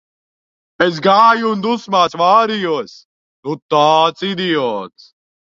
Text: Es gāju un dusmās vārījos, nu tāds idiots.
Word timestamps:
Es 0.85 0.95
gāju 1.07 1.51
un 1.55 1.61
dusmās 1.65 2.17
vārījos, 2.23 2.97
nu 3.49 3.55
tāds 3.77 4.27
idiots. 4.33 5.09